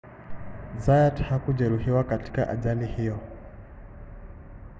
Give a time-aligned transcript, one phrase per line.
[0.79, 3.19] zayat hakujeruhiwa katika ajali hiyo